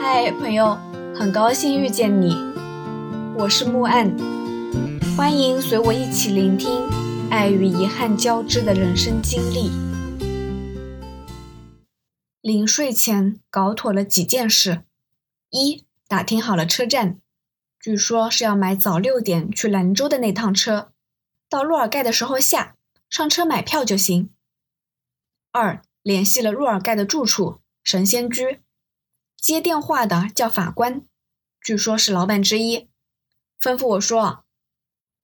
[0.00, 0.78] 嗨，朋友，
[1.12, 2.32] 很高兴遇见你，
[3.36, 4.16] 我是木岸，
[5.16, 6.88] 欢迎随我一起聆听
[7.30, 9.72] 爱与遗憾交织的人生经历。
[12.40, 14.82] 临睡前搞妥了几件事：
[15.50, 17.18] 一，打听好了车站，
[17.80, 20.92] 据说是要买早六点去兰州的那趟车，
[21.50, 22.76] 到洛尔盖的时候下，
[23.10, 24.30] 上车买票就行。
[25.50, 28.60] 二，联系了若尔盖的住处神仙居，
[29.40, 31.02] 接电话的叫法官，
[31.60, 32.88] 据说是老板之一，
[33.60, 34.44] 吩咐我说，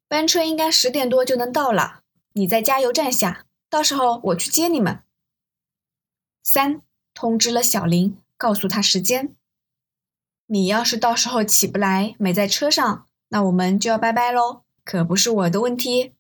[0.09, 5.03] 班车应该十点多就能到了，你在加油站下，到时候我去接你们。
[6.43, 6.81] 三，
[7.13, 9.35] 通知了小林，告诉他时间，
[10.47, 16.15] 你要是到时候起不来，没在车上，那我们就要拜拜喽，可不是我的问题。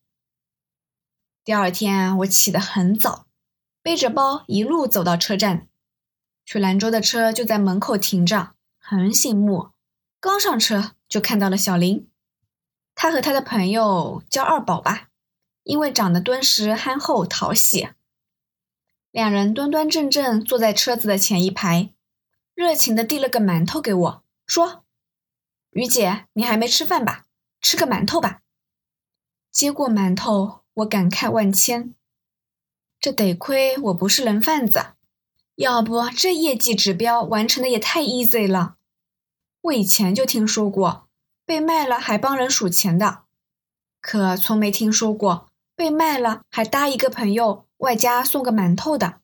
[1.45, 3.27] 第二天我起得很早。
[3.83, 5.69] 背着包一路走到车站，
[6.45, 9.71] 去兰州的车就在门口停着，很醒目。
[10.21, 12.09] 刚上车就看到了小林，
[12.95, 15.09] 他和他的朋友叫二宝吧，
[15.63, 17.88] 因为长得敦实憨厚讨喜。
[19.10, 21.93] 两人端端正正坐在车子的前一排，
[22.55, 24.85] 热情地递了个馒头给我，说
[25.71, 27.27] ：“于姐，你还没吃饭吧？
[27.61, 28.40] 吃个馒头吧。”
[29.52, 31.95] 接过馒头，我感慨万千。
[32.99, 34.93] 这得亏我不是人贩子，
[35.57, 38.74] 要不这业绩指标完成的也太 easy 了。
[39.63, 41.07] 我以前就听说过
[41.46, 43.21] 被卖了还帮人数钱的，
[44.01, 49.21] 可从没听说过被卖了还搭一个朋友外加送个馒头的。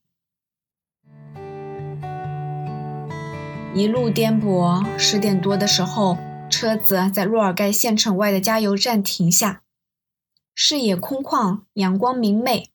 [3.75, 6.17] 一路颠簸，十点多的时候，
[6.51, 9.63] 车子在若尔盖县城外的加油站停下，
[10.55, 12.71] 视野空旷，阳光明媚。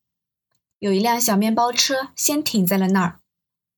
[0.79, 3.19] 有一辆小面包车先停在了那儿，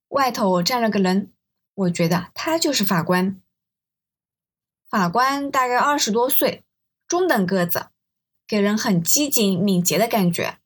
[0.10, 1.34] 外头站了个人，
[1.74, 3.42] 我觉得他就是法官。
[4.90, 6.64] 法官大概二十多岁，
[7.08, 7.88] 中等个子，
[8.48, 10.60] 给人很机警敏捷的感觉。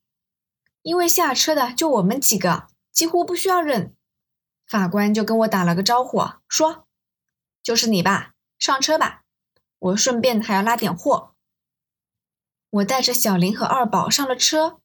[0.83, 3.95] 因为下车的就我们几个，几乎不需要认，
[4.67, 6.87] 法官就跟我打了个招呼，说
[7.61, 9.23] ：“就是你吧，上车吧，
[9.79, 11.35] 我顺便还要拉点货。”
[12.69, 14.79] 我带着小林和二宝上了车。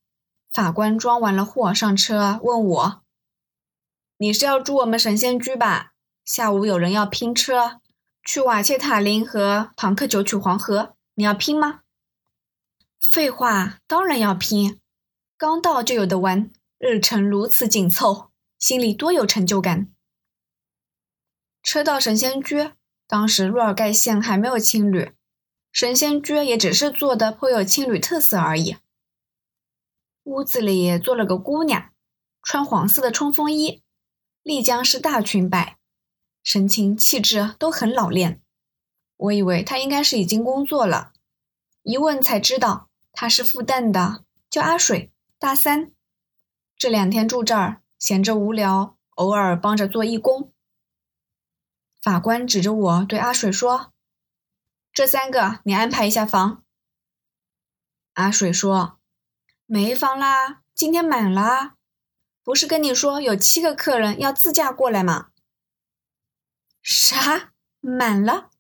[0.51, 3.05] 法官装完了货上车，问我
[4.19, 5.93] ：“你是要住我们神仙居吧？
[6.25, 7.81] 下午有人要拼车，
[8.25, 11.83] 去瓦切塔林和唐克九曲黄河，你要拼吗？”
[12.99, 14.81] 废话，当然要拼！
[15.37, 19.89] 刚到就有的玩，日程如此紧凑，心里多有成就感。
[21.63, 22.71] 车到神仙居，
[23.07, 25.13] 当时若尔盖县还没有青旅，
[25.71, 28.79] 神仙居也只是做的颇有青旅特色而已。
[30.25, 31.91] 屋子里坐了个姑娘，
[32.43, 33.83] 穿黄色的冲锋衣，
[34.47, 35.77] 丽江是大裙摆，
[36.45, 38.41] 神情气质都很老练。
[39.17, 41.13] 我以为他应该是已经工作了，
[41.83, 45.91] 一问才知道他是复旦的，叫阿水，大三。
[46.79, 50.53] 这两天住这儿，闲着无聊，偶尔帮着做义工。
[52.01, 53.93] 法官指着我对阿水说
[54.95, 56.63] ：“这三个你安排一下房。”
[58.15, 59.01] 阿水说。
[59.67, 61.76] 没房啦，今天满了。
[62.47, 65.31] 不是跟你说有七个客人要自驾过来吗？
[66.81, 67.53] 啥？
[67.81, 68.51] 满了？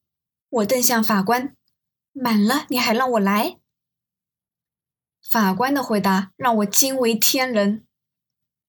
[0.48, 1.54] 我瞪向法官，
[2.12, 3.60] 满了你还让我来？
[5.22, 7.86] 法官的回答让我惊为天人。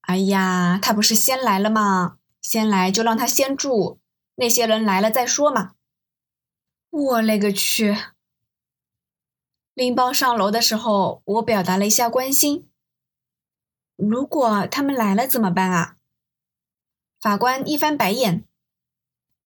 [0.01, 2.19] 哎呀，他不是先来了吗？
[2.39, 3.99] 先来就让他先住，
[4.35, 5.73] 那些人来了再说嘛。
[6.91, 7.97] 我勒个去！
[9.73, 12.66] 拎包上楼的时候，我表达了一下关心。
[13.97, 15.95] 如果他们来了怎么办啊？
[17.19, 18.43] 法官一翻白眼。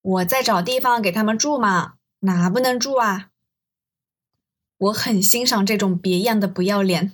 [0.02, 3.30] 我在找地方给他们住嘛，哪不能住啊？
[4.76, 7.12] 我很欣赏这种别样的不要脸。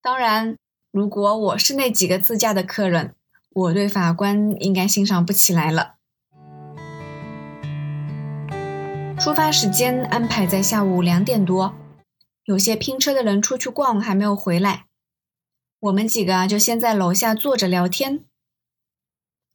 [0.00, 0.56] 当然，
[0.92, 3.16] 如果我是那几个自驾的客人，
[3.50, 5.96] 我对法官应该欣赏不起来了。
[9.18, 11.74] 出发时间安排在下午两点多。
[12.44, 14.86] 有些拼车的人出去逛还没有回来，
[15.82, 18.24] 我们几个就先在楼下坐着聊天。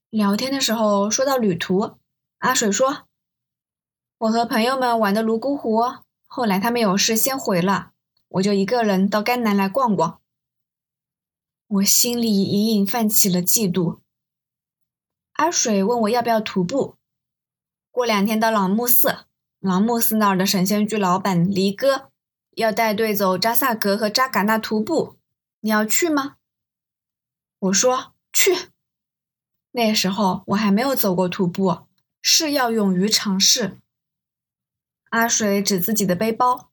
[0.10, 1.96] 聊天的时候说到旅途，
[2.40, 3.08] 阿水说
[4.20, 5.82] ：“我和朋友们玩的泸沽湖，
[6.26, 7.92] 后来他们有事先回了，
[8.28, 10.20] 我就一个人到甘南来逛逛。”
[11.68, 14.00] 我心里隐隐泛起了嫉妒。
[15.34, 16.96] 阿水问我要不要徒步，
[17.90, 19.20] 过两天到朗木寺，
[19.62, 22.12] 朗木寺那儿的神仙居老板黎哥。
[22.52, 25.17] 要带队走扎萨格和扎尕那徒步，
[25.68, 26.38] 你要去吗？
[27.60, 28.70] 我说去。
[29.72, 31.88] 那时候我还没有走过徒步，
[32.22, 33.82] 是要勇于尝试。
[35.10, 36.72] 阿水指自己的背包，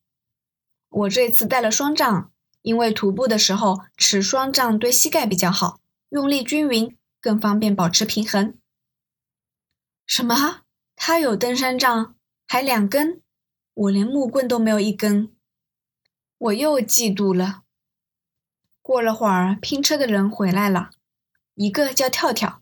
[0.90, 2.30] 我这次带了双杖，
[2.62, 5.80] 因为徒步的时候持双杖对膝盖比较好，
[6.10, 8.56] 用力均匀，更方便保持平衡。
[10.06, 10.62] 什么？
[10.94, 12.14] 他有登山杖，
[12.46, 13.20] 还两根？
[13.74, 15.34] 我连木棍都没有一根。
[16.38, 17.63] 我又嫉妒了。
[18.84, 20.90] 过了会儿，拼车的人回来了，
[21.54, 22.60] 一个叫跳跳，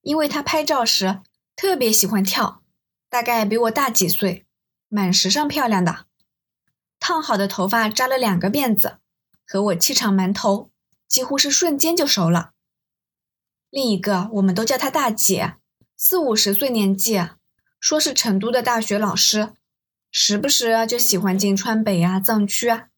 [0.00, 1.20] 因为他拍照时
[1.54, 2.60] 特别喜欢跳，
[3.08, 4.44] 大概比我大几岁。
[4.88, 6.06] 蛮时尚漂亮的，
[6.98, 8.98] 烫好的头发扎了两个辫子，
[9.46, 10.72] 和我气场蛮投，
[11.06, 12.50] 几乎是瞬间就熟了。
[13.70, 15.54] 另一个我们都叫她大姐，
[15.96, 17.28] 四五十岁年纪，
[17.78, 19.52] 说是成都的大学老师，
[20.10, 22.88] 时不时就喜欢进川北啊、藏区啊。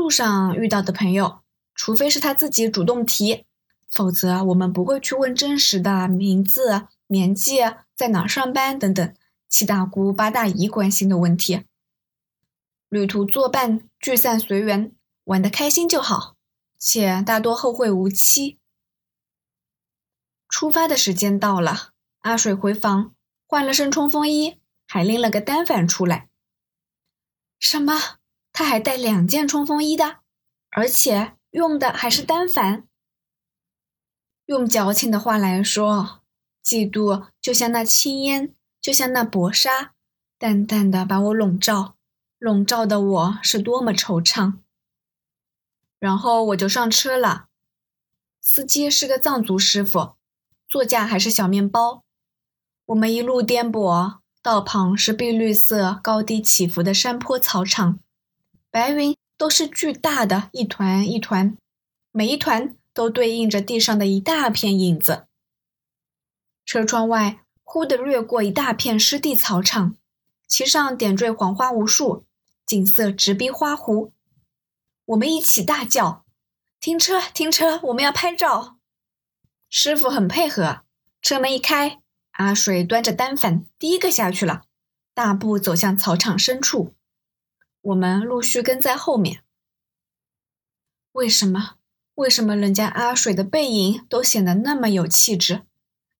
[0.00, 1.42] 路上遇到的朋友，
[1.74, 3.44] 除非是他自己主动提，
[3.90, 7.58] 否则我们不会去问真实的名字、年纪、
[7.94, 9.14] 在哪上班等等。
[9.50, 11.64] 七大姑八大姨关心的问题，
[12.88, 14.94] 旅途作伴，聚散随缘，
[15.24, 16.36] 玩得开心就好，
[16.78, 18.58] 且大多后会无期。
[20.48, 23.12] 出发的时间到了，阿水回房
[23.46, 24.56] 换了身冲锋衣，
[24.86, 26.30] 还拎了个单反出来。
[27.58, 28.19] 什么？
[28.60, 30.18] 他还带两件冲锋衣的，
[30.68, 32.86] 而且用的还是单反。
[34.44, 36.20] 用矫情的话来说，
[36.62, 38.54] 嫉妒就像那青烟。
[38.78, 39.94] 就像那薄纱，
[40.38, 41.96] 淡淡的把我笼罩，
[42.38, 44.58] 笼罩的我是多么惆怅。
[45.98, 47.46] 然后我就上车了，
[48.42, 50.16] 司机是个藏族师傅，
[50.68, 52.04] 座驾还是小面包。
[52.84, 57.98] 我们一路颠簸，道旁是碧绿色、高低起伏的山坡草场，
[58.70, 61.56] 白云都是巨大的，一团一团，
[62.12, 65.26] 每一团都对应着地上的一大片影子。
[66.64, 67.40] 车窗外。
[67.72, 69.94] 忽地掠过一大片湿地草场，
[70.48, 72.24] 其上点缀黄花无数，
[72.66, 74.12] 景色直逼花湖。
[75.04, 76.24] 我们一起大叫
[76.80, 77.20] ：“停车！
[77.32, 77.78] 停车！
[77.84, 78.78] 我们要拍照！”
[79.70, 80.80] 师傅很配合，
[81.22, 82.00] 车门一开，
[82.32, 84.62] 阿水端着单反第一个下去了，
[85.14, 86.96] 大步走向草场深处。
[87.82, 89.42] 我们陆续跟在后面。
[91.12, 91.76] 为什么？
[92.14, 95.62] 为什么人家阿水的背影都显得那么有气质？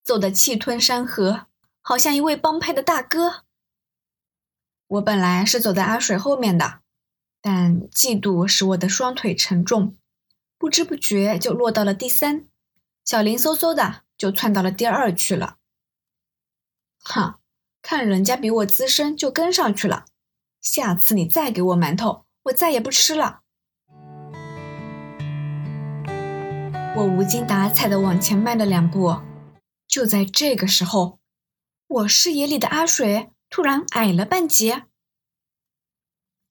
[0.02, 1.46] 走得气吞山河，
[1.82, 3.44] 好像一位帮派的大哥。
[4.86, 6.80] 我本来是走在阿水后面的，
[7.42, 9.94] 但嫉妒使我的双腿沉重，
[10.56, 12.48] 不知不觉就落到了第三。
[13.04, 15.58] 小林嗖嗖的就窜到了第二去了。
[17.04, 17.34] 哼，
[17.82, 20.06] 看人家比我资深就跟上去了。
[20.60, 23.40] 下次你再给我馒头，我再也不吃了。
[26.96, 29.20] 我无精打采的往前迈了两步。
[29.88, 31.18] 就在这个时候，
[31.86, 34.84] 我视野里的阿水突然矮了半截。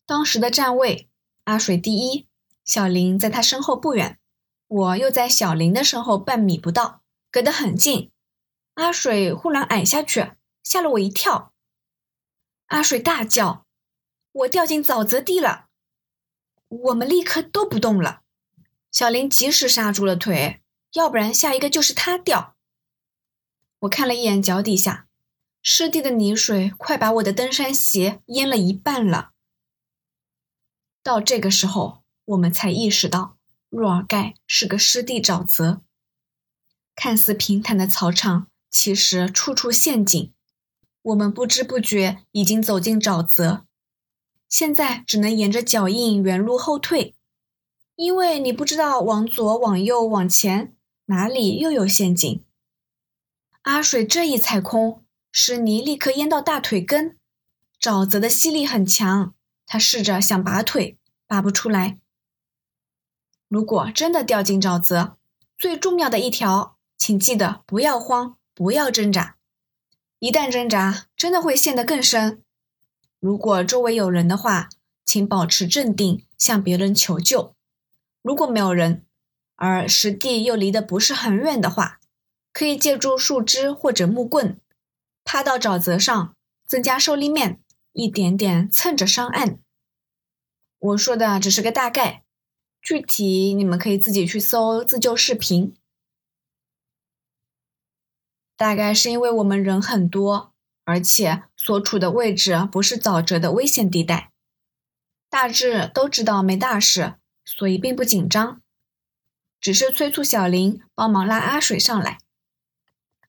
[0.06, 1.08] 当时的站位，
[1.44, 2.28] 阿水第一，
[2.66, 4.20] 小林在他身后不远，
[4.68, 7.02] 我又在小林的身后半米不到，
[7.32, 8.12] 隔得很近。
[8.74, 10.32] 阿水忽然矮下去，
[10.64, 11.54] 吓了我一跳。
[12.68, 13.66] 阿水大叫
[14.39, 15.68] ：“我掉进沼泽地了！”
[16.69, 18.21] 我们立刻都不动了。
[18.91, 20.62] 小林及时刹住了腿，
[20.94, 22.56] 要不然下一个就是他掉。
[23.80, 25.08] 我看了一眼脚底下，
[25.62, 29.31] 湿地的泥水快把我的登山鞋淹了一半了。
[31.01, 33.38] 到这个时候，我们才意识到
[33.69, 35.81] 若尔盖是个湿地沼泽。
[36.96, 40.34] 看似平坦的草场，其实处处陷阱。
[41.01, 43.65] 我们不知不觉已经走进沼泽，
[44.50, 47.15] 现在只能沿着脚印原路后退，
[47.96, 50.75] 因为你不知道往左、往右、往前
[51.06, 52.44] 哪里又有陷阱。
[53.62, 57.18] 阿水这一踩空，湿泥立刻淹到大腿根。
[57.79, 59.36] 沼泽的吸力很强，
[59.68, 62.00] 他试着想拔腿，拔不出来。
[63.48, 65.18] 如果真的掉进沼泽，
[65.58, 69.38] 最重要的一条，请记得不要慌，不要挣扎。
[70.20, 72.44] 一旦挣扎，真的会陷得更深。
[73.20, 74.70] 如果周围有人的话，
[75.04, 77.54] 请保持镇定，向别人求救。
[78.22, 79.06] 如果没有人，
[79.56, 82.00] 而实地又离得不是很远的话，
[82.54, 84.60] 可以借助树枝或者木棍，
[85.26, 86.34] 趴到沼泽上，
[86.66, 87.62] 增加受力面，
[87.92, 89.60] 一点点蹭着上岸。
[90.80, 92.24] 我说的只是个大概，
[92.82, 95.76] 具体你们可以自己去搜自救视频。
[98.56, 100.54] 大概是因为我们人很多，
[100.89, 104.31] 而且所处的位置不是沼泽的危险地带，
[105.29, 107.13] 大致都知道没大事，
[107.46, 108.60] 所以并不紧张，
[109.62, 112.17] 只是催促小林帮忙拉阿水上来。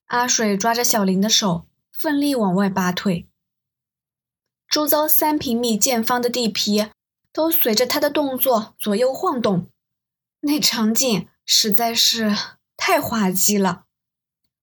[0.07, 3.29] 阿水抓着小林的手，奋力往外拔腿。
[4.67, 6.89] 周遭三平米见方的地皮
[7.31, 9.69] 都随着他的动作左右晃动，
[10.41, 12.35] 那场景实在是
[12.79, 13.85] 太滑稽了。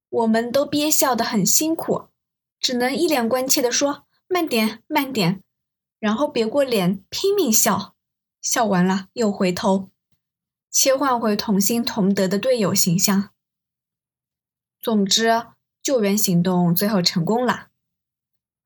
[0.09, 2.07] 我们都憋笑得很辛苦，
[2.59, 5.43] 只能一脸关切地说：“慢点，慢点。”
[5.99, 7.95] 然后别过脸，拼命笑。
[8.41, 9.89] 笑完了，又回头，
[10.71, 13.31] 切换回同心同德的队友形象。
[14.79, 15.47] 总之，
[15.81, 17.67] 救援行动最后成功了。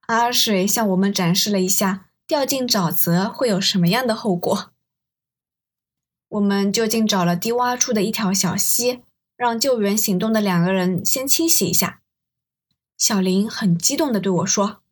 [0.01, 4.74] 阿水向我们展示了一下掉进沼泽会有什么样的后果。
[6.27, 9.03] 我们就近找了低洼处的一条小溪，
[9.36, 12.00] 让救援行动的两个人先清洗一下。
[13.01, 14.84] 小林很激动地对我说：“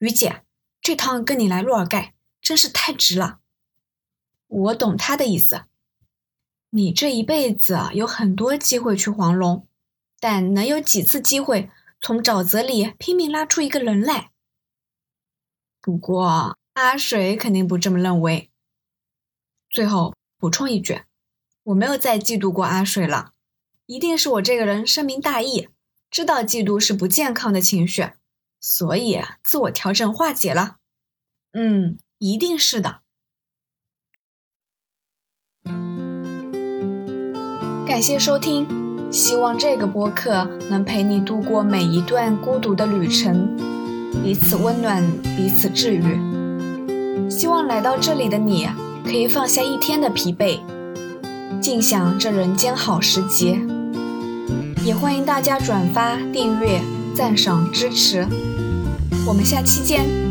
[0.00, 0.42] 于姐，
[0.82, 2.12] 这趟跟你来洛尔盖
[2.42, 3.38] 真是太值了。”
[4.48, 5.62] 我懂他的意思。
[6.68, 9.66] 你这一辈子有很多机会去黄龙，
[10.20, 11.70] 但能有几次机会
[12.02, 14.30] 从沼泽里拼命拉出一个人来？
[15.80, 18.50] 不过阿水肯定不这么认为。
[19.70, 21.00] 最后补充一句，
[21.62, 23.32] 我没有再嫉妒过阿水了，
[23.86, 25.70] 一定是我这个人深明大义，
[26.10, 28.10] 知道嫉妒是不健康的情绪，
[28.60, 30.76] 所以自我调整化解了。
[31.52, 33.00] 嗯，一定是的。
[37.86, 38.66] 感谢收听，
[39.10, 43.56] 希望这个播客能陪你度过每一段孤独的旅程，
[44.22, 45.02] 彼此温暖，
[45.36, 47.30] 彼此治愈。
[47.30, 48.68] 希望来到这里的你
[49.04, 50.60] 可以放下一天的疲惫，
[51.60, 53.60] 尽享这人间好时节。
[54.88, 56.80] 也欢迎大家转发、订阅、
[57.14, 58.26] 赞赏、支持。
[59.26, 60.27] 我们下期见。